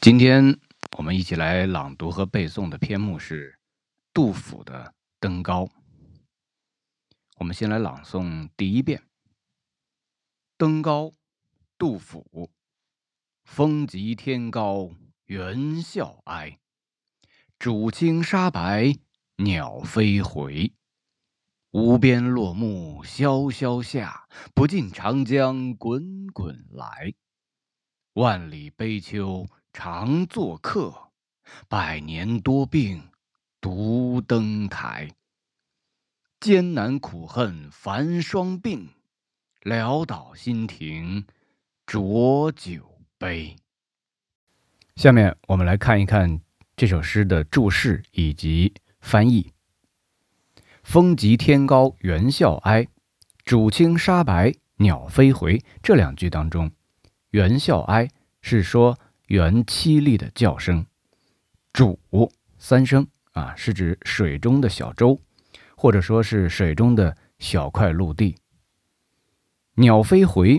[0.00, 0.56] 今天
[0.96, 3.58] 我们一起来朗读和背诵的篇目是
[4.14, 4.84] 杜甫的
[5.18, 5.64] 《登高》。
[7.38, 9.00] 我们先来朗诵第一遍：
[10.56, 11.06] 《登高》，
[11.76, 12.52] 杜甫。
[13.42, 14.88] 风急天高
[15.24, 16.60] 猿啸哀，
[17.58, 18.94] 渚清沙白
[19.38, 20.72] 鸟飞回。
[21.72, 27.12] 无边落木萧萧下，不尽长江滚滚来。
[28.12, 29.46] 万里悲秋
[29.80, 30.92] 常作客，
[31.68, 33.00] 百年多病
[33.60, 35.08] 独登台。
[36.40, 38.88] 艰难苦恨繁霜鬓，
[39.62, 41.24] 潦倒新停
[41.86, 42.98] 浊酒。
[43.18, 43.54] 杯。
[44.96, 46.40] 下面我们来看一看
[46.74, 49.52] 这首诗的注释以及翻译。
[50.82, 52.88] 风急天高猿啸哀，
[53.44, 55.62] 渚清沙白鸟飞回。
[55.80, 56.72] 这两句当中，
[57.30, 58.08] 猿啸哀
[58.40, 60.84] 是说猿凄厉的叫声，
[61.72, 61.96] 渚
[62.58, 65.18] 三声啊，是指水中的小舟，
[65.76, 68.36] 或者说是水中的小块陆地。
[69.76, 70.58] 鸟飞回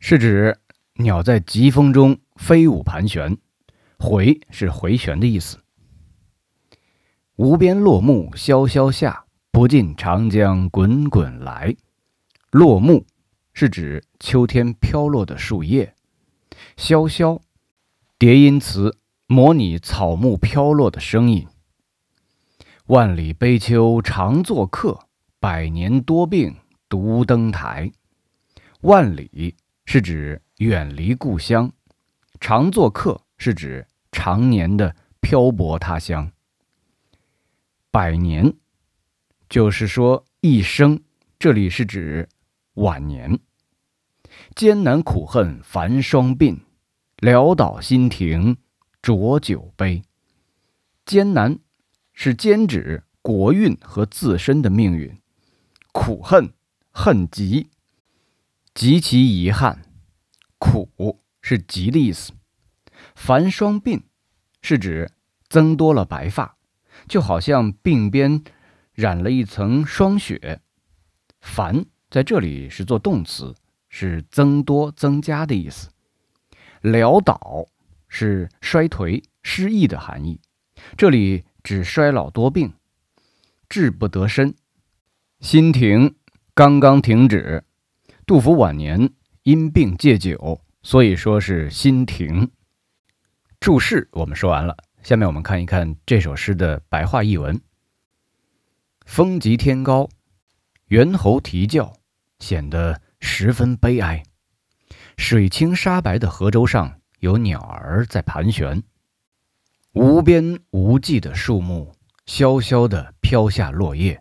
[0.00, 0.58] 是指。
[0.96, 3.38] 鸟在疾风中飞舞盘旋，
[3.98, 5.58] 回是回旋的意思。
[7.36, 11.74] 无边落木萧萧下，不尽长江滚滚来。
[12.50, 13.06] 落木
[13.54, 15.94] 是指秋天飘落的树叶。
[16.76, 17.40] 萧萧，
[18.22, 21.48] 叠音词，模拟草木飘落的声音。
[22.86, 25.08] 万里悲秋常作客，
[25.40, 26.54] 百年多病
[26.88, 27.90] 独登台。
[28.82, 29.56] 万里
[29.86, 30.40] 是指。
[30.58, 31.72] 远离故乡，
[32.38, 36.30] 常作客是指常年的漂泊他乡。
[37.90, 38.54] 百年
[39.48, 41.02] 就是说一生，
[41.40, 42.28] 这里是指
[42.74, 43.36] 晚年。
[44.54, 46.60] 艰难苦恨繁霜鬓，
[47.22, 48.56] 潦倒新停
[49.00, 50.02] 浊酒杯。
[51.06, 51.60] 艰难
[52.12, 55.16] 是兼指国运和自身的命运，
[55.92, 56.52] 苦恨
[56.90, 57.70] 恨极，
[58.74, 59.82] 极其遗憾。
[60.58, 62.32] 苦是急的意思，
[63.14, 64.02] 繁霜鬓
[64.60, 65.12] 是指
[65.48, 66.56] 增多了白发，
[67.06, 68.42] 就好像鬓边
[68.94, 70.60] 染了一层霜雪。
[71.40, 73.54] 繁在这里是做动词，
[73.88, 75.88] 是增多、增加的意思。
[76.82, 77.66] 潦倒
[78.08, 80.40] 是衰颓、失意的含义，
[80.96, 82.74] 这里指衰老多病，
[83.68, 84.54] 志不得伸。
[85.40, 86.14] 心停
[86.54, 87.64] 刚刚停止，
[88.26, 89.12] 杜甫晚年。
[89.44, 92.52] 因病戒酒，所以说是心停。
[93.58, 97.60] 注释我们说完了，下面我们看一看这首诗的白话译文。
[99.04, 100.08] 风急天高，
[100.86, 101.92] 猿猴啼叫，
[102.38, 104.22] 显得十分悲哀。
[105.16, 108.82] 水清沙白的河舟上有鸟儿在盘旋，
[109.92, 111.94] 无边无际的树木
[112.26, 114.20] 萧萧地飘下落叶，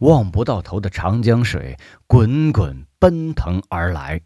[0.00, 1.76] 望不到头的长江水
[2.06, 4.20] 滚滚奔腾而来。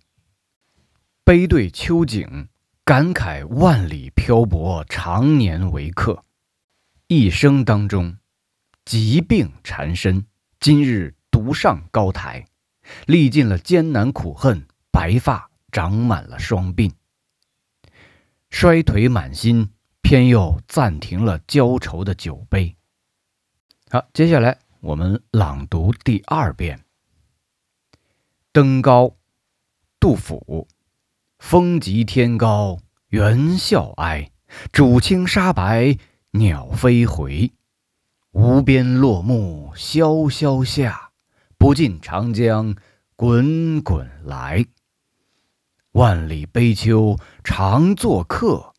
[1.25, 2.49] 悲对秋景，
[2.85, 6.23] 感慨万里漂泊，常年为客。
[7.07, 8.17] 一生当中，
[8.85, 10.27] 疾病缠身，
[10.59, 12.47] 今日独上高台，
[13.07, 16.93] 历尽了艰难苦恨，白发长满了双鬓，
[18.51, 19.71] 衰颓满心，
[20.03, 22.77] 偏又暂停了浇愁的酒杯。
[23.89, 26.79] 好，接下来我们朗读第二遍
[28.53, 29.05] 《登高》，
[29.99, 30.69] 杜甫。
[31.39, 34.31] 风急天高猿啸哀，
[34.73, 35.97] 渚清沙白
[36.33, 37.51] 鸟飞回。
[38.33, 41.11] 无边落木萧萧下，
[41.57, 42.77] 不尽长江
[43.17, 44.67] 滚滚来。
[45.93, 48.75] 万里悲秋常作客，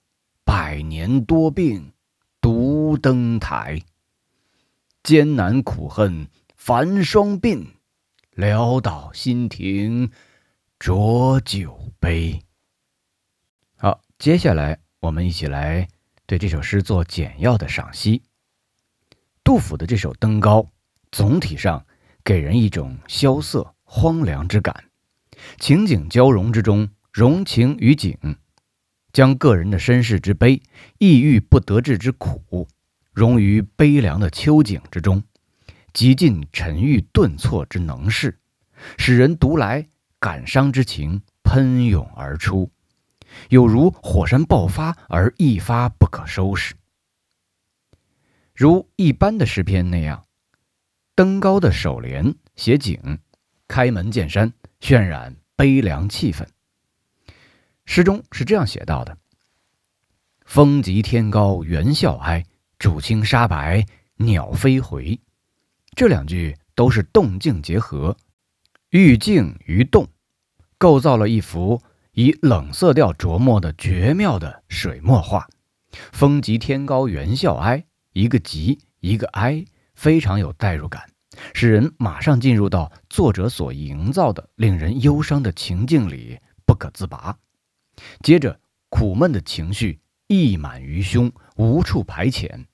[0.46, 1.92] 百年多病
[2.40, 3.82] 独登台。
[5.04, 7.68] 艰难苦恨繁霜鬓，
[8.34, 10.10] 潦倒新停
[10.80, 12.42] 浊酒杯。
[13.76, 15.90] 好接下来，我们一起来
[16.26, 18.24] 对这首诗做简要的赏析。
[19.44, 20.62] 杜甫的这首《登高》，
[21.12, 21.86] 总体上
[22.24, 24.86] 给人一种萧瑟荒凉之感，
[25.60, 28.18] 情景交融之中，融情于景，
[29.12, 30.62] 将个人的身世之悲、
[30.98, 32.70] 抑郁不得志之苦，
[33.12, 35.22] 融于悲凉的秋景之中，
[35.92, 38.40] 极尽沉郁顿挫之能事，
[38.98, 42.72] 使人读来感伤之情喷涌而出。
[43.50, 46.76] 有如火山爆发而一发不可收拾，
[48.56, 50.26] 如一般的诗篇那样，
[51.14, 53.20] 登高的首联写景，
[53.68, 56.48] 开门见山，渲染悲凉气氛。
[57.86, 59.18] 诗中是这样写到的
[60.46, 62.46] ：“风急天高猿啸哀，
[62.80, 63.86] 渚清沙白
[64.16, 65.20] 鸟飞回。
[65.96, 68.16] 这两句都是动静结合，
[68.92, 70.08] 寓静于动，
[70.78, 71.82] 构造了一幅
[72.14, 75.48] 以冷色调着墨的绝妙的水墨画。
[76.14, 77.84] 风急天高猿啸哀，
[78.14, 81.10] 一个急，一个哀，非常有代入感，
[81.54, 87.38] 使人马上进入到作者所营造的令人忧伤的情境里，不可自拔。
[88.22, 88.60] 接着，
[88.90, 90.00] 苦闷的情绪。
[90.28, 92.66] 溢满于胸，无处排遣。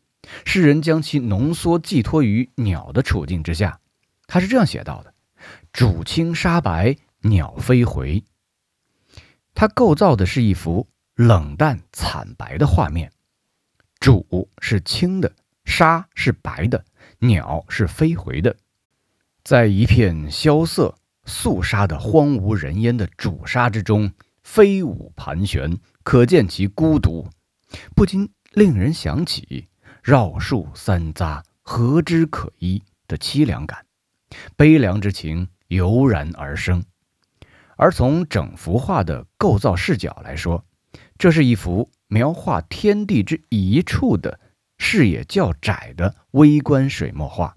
[0.45, 3.79] 诗人将其浓缩寄托于鸟的处境之下。
[4.27, 5.15] 他是这样写到的
[5.73, 8.23] ：“渚清沙白，鸟飞回。”
[9.55, 13.11] 他构造的是一幅冷淡惨白的画面。
[13.99, 15.33] 渚是青的，
[15.65, 16.85] 沙是白的，
[17.17, 18.55] 鸟是飞回的。
[19.43, 20.95] 在一片萧瑟
[21.25, 24.11] 肃杀的荒无人烟的渚沙之中
[24.47, 27.27] 飞舞盘旋，可见其孤独。
[27.93, 29.67] 不禁令人想起
[30.01, 33.85] “绕树三匝，何枝可依”的凄凉感，
[34.55, 36.83] 悲凉之情油然而生。
[37.75, 40.65] 而从整幅画的构造视角来说，
[41.19, 44.39] 这是一幅描画天地之一处的
[44.77, 47.53] 视野较窄的微观水墨画。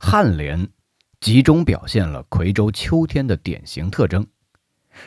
[0.00, 0.68] 颔联
[1.20, 4.26] 集中表现了夔州秋天的典型特征。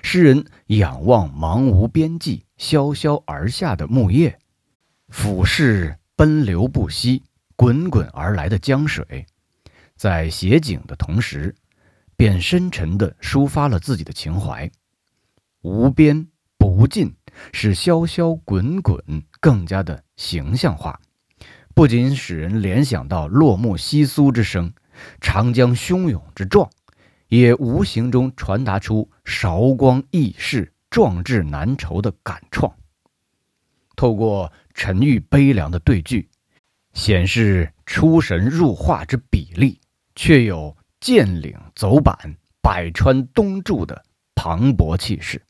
[0.02, 4.40] 诗人仰望茫无边际、萧萧而下的木叶，
[5.10, 7.24] 俯视奔流不息、
[7.56, 9.26] 滚滚而来的江水，
[9.96, 11.56] 在写景的同时，
[12.16, 14.70] 便深沉地抒发了自己的情怀。
[15.62, 16.28] 无边
[16.58, 17.16] 不尽，
[17.52, 19.04] 使萧萧滚滚
[19.40, 21.00] 更加的形象化，
[21.74, 24.74] 不仅使人联想到落木窸窣之声、
[25.20, 26.70] 长江汹涌之状。
[27.30, 32.76] 也无形中传达出韶光易逝、壮志难酬的感创。
[33.96, 36.28] 透过沉郁悲凉的对句，
[36.94, 39.80] 显示出神入化之比例，
[40.16, 44.04] 却有剑岭走板、百川东注的
[44.34, 45.42] 磅礴气势。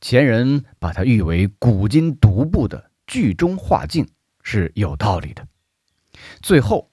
[0.00, 4.08] 前人把它誉为古今独步的剧中画境
[4.42, 5.46] 是有道理的。
[6.40, 6.90] 最后，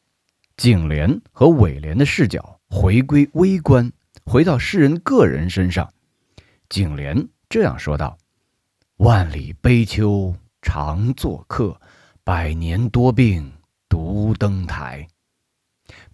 [0.58, 2.59] 颈联和尾联的视角。
[2.70, 3.92] 回归微观，
[4.26, 5.92] 回到诗人个人身上，
[6.70, 8.16] 景联这样说道
[8.98, 11.82] ：“万里悲秋常作客，
[12.24, 13.52] 百年多病
[13.90, 15.08] 独登台。”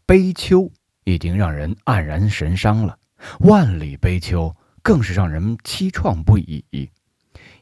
[0.08, 0.72] 悲秋
[1.04, 2.98] 已经让人黯然神伤了，
[3.42, 6.90] 万里悲秋更是让人凄怆不已。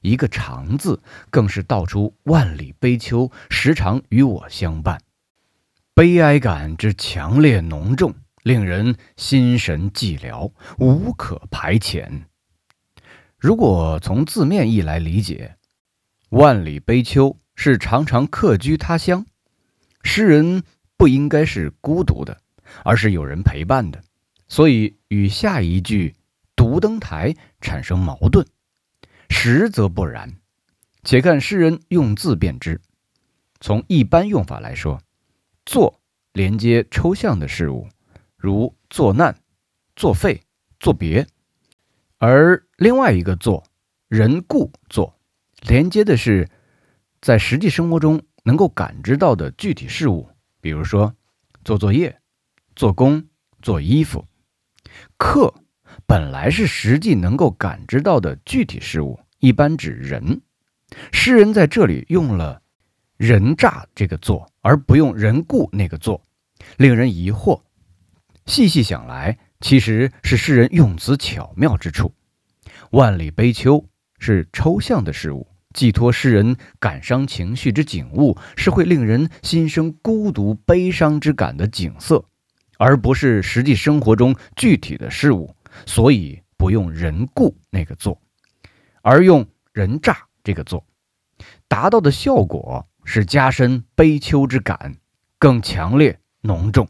[0.01, 1.01] 一个“长”字，
[1.31, 5.01] 更是道出万里悲秋时常与我相伴，
[5.95, 8.13] 悲哀感之强烈浓重。
[8.43, 12.23] 令人心神寂寥，无可排遣。
[13.37, 15.55] 如果从字面意来理解
[16.29, 19.25] ，“万里悲秋”是常常客居他乡，
[20.03, 20.63] 诗人
[20.97, 22.41] 不应该是孤独的，
[22.83, 24.03] 而是有人陪伴的，
[24.47, 26.15] 所以与下一句
[26.55, 28.45] “独登台”产生矛盾。
[29.29, 30.35] 实则不然，
[31.03, 32.81] 且看诗人用字便知。
[33.61, 35.01] 从一般用法来说
[35.65, 36.01] ，“作”
[36.33, 37.87] 连接抽象的事物。
[38.43, 39.33] 如作难、
[39.95, 40.41] 作废、
[40.77, 41.25] 作别，
[42.17, 43.63] 而另外一个“作”
[44.09, 45.17] 人故作，
[45.61, 46.49] 连接的是
[47.21, 50.27] 在实际生活中能够感知到的具体事物，
[50.59, 51.15] 比如说
[51.63, 52.19] 做作业、
[52.75, 53.25] 做工、
[53.61, 54.25] 做衣服。
[55.15, 55.53] 客
[56.05, 60.41] 本来是实际能够感知到的具体事物，一般指人。
[61.13, 62.61] 诗人在这里用了
[63.15, 66.21] “人诈”这个“作”，而不用“人故”那个“作”，
[66.75, 67.61] 令人疑惑。
[68.45, 72.13] 细细想来，其实是诗人用词巧妙之处。
[72.91, 73.87] 万里悲秋
[74.19, 82.23] 是抽象的事物，寄托诗人感伤情绪之景物，是会令人心生孤独悲伤之感的景色，
[82.77, 85.55] 而不是实际生活中具体的事物。
[85.85, 88.21] 所以不用“人故”那个“作”，
[89.01, 90.85] 而用“人诈”这个“作”，
[91.67, 94.97] 达到的效果是加深悲秋之感，
[95.39, 96.87] 更强烈浓重。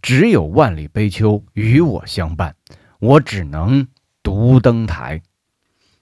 [0.00, 2.56] 只有万里悲秋与我相伴，
[3.00, 3.88] 我只能
[4.22, 5.22] 独登台，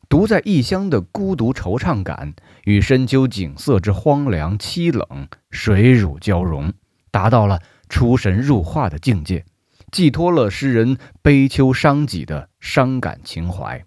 [0.08, 2.34] 独在异乡的孤独惆怅感
[2.64, 6.72] 与深秋景色之荒凉凄冷水乳交融，
[7.10, 9.44] 达到了出神入化的境界，
[9.90, 13.82] 寄托了诗人悲秋伤己的伤感情怀。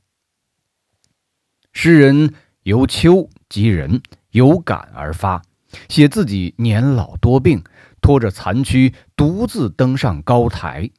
[1.72, 4.02] 诗人由秋及人，
[4.32, 5.44] 有感而发，
[5.88, 7.64] 写自己年老多病。
[8.02, 10.90] 拖着残躯独自登上高台，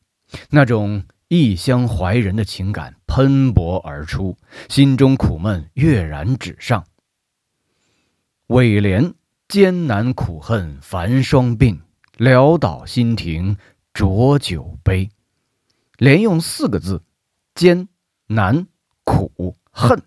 [0.50, 4.36] 那种异乡怀人的情感喷薄而出，
[4.68, 6.84] 心中苦闷跃然纸上。
[8.48, 9.14] 尾联：
[9.48, 11.80] 艰难苦恨繁霜鬓，
[12.18, 13.56] 潦倒新停
[13.94, 15.10] 浊酒杯。
[15.98, 17.02] 连用四个字：
[17.54, 17.88] 艰
[18.26, 18.66] 难
[19.04, 20.02] 苦恨，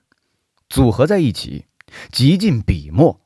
[0.68, 1.66] 组合在一起，
[2.12, 3.22] 极尽笔墨，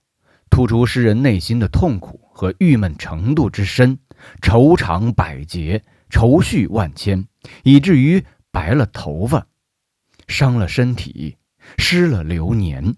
[0.50, 3.98] 突出诗人内心的痛苦和郁闷程度之深，
[4.44, 7.28] 愁肠百结，愁绪万千，
[7.64, 9.48] 以至于白了头发，
[10.28, 11.38] 伤了身体，
[11.80, 12.96] 失了流年。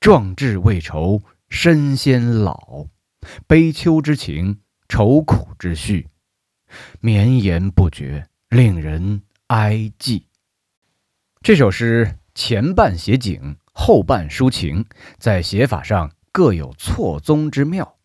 [0.00, 2.88] 壮志未酬身先老，
[3.46, 4.58] 悲秋之情，
[4.88, 6.08] 愁苦之绪，
[6.98, 8.26] 绵延不绝。
[8.48, 10.22] 令人哀寂。
[11.40, 14.86] 这首诗前半写景，后半抒情，
[15.18, 17.95] 在写法上各有错综之妙。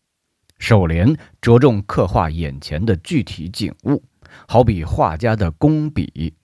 [0.62, 4.04] 首联着重刻画眼前的具体景物，
[4.46, 6.36] 好比画家的工笔，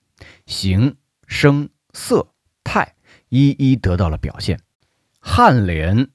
[0.44, 0.96] 形、
[1.28, 2.34] 声、色、
[2.64, 2.96] 态
[3.28, 4.58] 一一得到了表现。
[5.22, 6.10] 颔联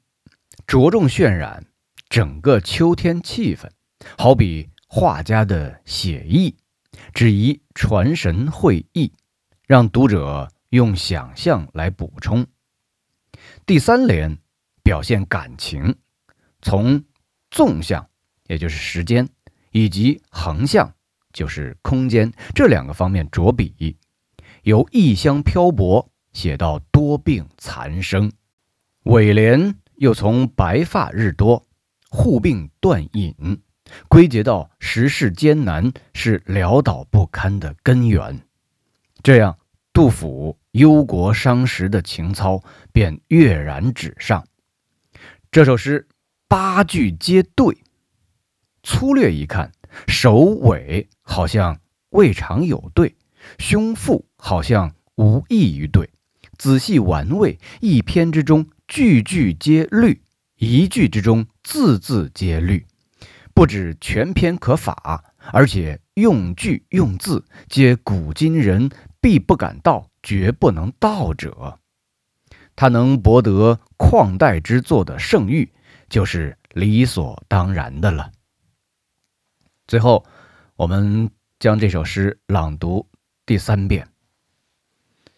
[0.68, 1.66] 着重渲染
[2.10, 3.70] 整个秋天气氛，
[4.18, 6.58] 好比画家的写意。
[7.14, 9.14] 只宜传神会意，
[9.66, 12.46] 让读者用想象来补充。
[13.66, 14.38] 第三联
[14.84, 15.96] 表现感情，
[16.62, 17.06] 从
[17.54, 18.10] 纵向，
[18.48, 19.30] 也就是时间，
[19.70, 20.92] 以及横向，
[21.32, 23.96] 就是空间这两个方面着笔，
[24.64, 28.32] 由异乡漂泊写到多病残生。
[29.04, 31.64] 尾联又从白发日多，
[32.10, 33.62] 护病断饮。
[34.08, 38.42] 归结到时事艰难是潦倒不堪的根源，
[39.22, 39.60] 这样
[39.92, 44.48] 杜甫忧国伤时的情操便跃然纸上。
[45.52, 46.08] 这首诗
[46.56, 47.80] 八句皆对，
[48.84, 49.72] 粗略一看，
[50.08, 51.80] 首尾好像
[52.12, 53.16] 未尝有对，
[53.58, 56.12] 胸腹好像无异于对。
[56.60, 60.22] 仔细玩味，一篇之中句句皆律，
[60.60, 62.86] 一句之中字字皆律。
[63.56, 71.80] 不止全篇可法，而且用句用字皆古今人必不敢道、绝不能道者。
[72.76, 75.72] 他能博得旷代之作的盛誉，
[76.14, 78.32] 就是理所当然的了。
[79.88, 80.24] 最后，
[80.76, 83.10] 我们将这首诗朗读
[83.48, 84.06] 第三遍。《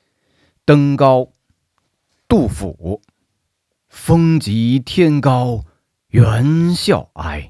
[0.65, 1.21] 登高》，
[2.27, 3.01] 杜甫。
[3.87, 5.63] 风急天高
[6.09, 6.43] 猿
[6.75, 7.47] 啸哀。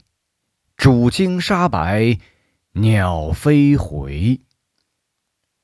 [0.77, 2.19] 渚清沙白，
[2.73, 4.39] 鸟飞回。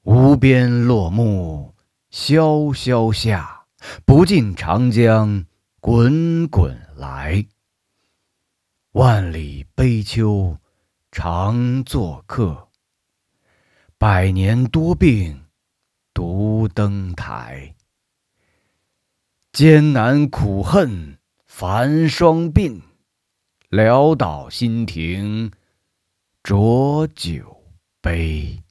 [0.01, 1.75] 无边落木
[2.10, 3.65] 萧萧下，
[4.03, 5.46] 不尽长江
[5.80, 7.48] 滚滚来。
[8.91, 10.60] 万里悲秋
[11.12, 12.70] 常作客，
[13.98, 15.46] 百年多病
[16.13, 17.75] 独登台。
[19.51, 21.17] 艰难苦恨
[21.48, 22.79] 繁霜鬓。
[23.72, 25.51] 潦倒新停
[26.43, 27.63] 浊酒
[28.00, 28.62] 杯。